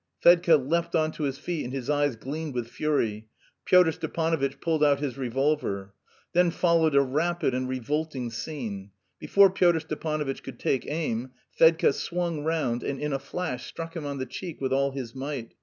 Fedka 0.23 0.57
leapt 0.57 0.95
on 0.95 1.11
to 1.11 1.25
his 1.25 1.37
feet 1.37 1.63
and 1.63 1.71
his 1.71 1.87
eyes 1.87 2.15
gleamed 2.15 2.55
with 2.55 2.69
fury. 2.69 3.27
Pyotr 3.65 3.91
Stepanovitch 3.91 4.59
pulled 4.59 4.83
out 4.83 4.99
his 4.99 5.15
revolver. 5.15 5.93
Then 6.33 6.49
followed 6.49 6.95
a 6.95 7.03
rapid 7.03 7.53
and 7.53 7.69
revolting 7.69 8.31
scene: 8.31 8.89
before 9.19 9.51
Pyotr 9.51 9.81
Stepanovitch 9.81 10.41
could 10.41 10.57
take 10.57 10.87
aim, 10.87 11.29
Fedka 11.55 11.93
swung 11.93 12.43
round 12.43 12.81
and 12.81 12.99
in 12.99 13.13
a 13.13 13.19
flash 13.19 13.67
struck 13.67 13.95
him 13.95 14.07
on 14.07 14.17
the 14.17 14.25
cheek 14.25 14.59
with 14.59 14.73
all 14.73 14.89
his 14.89 15.13
might. 15.13 15.53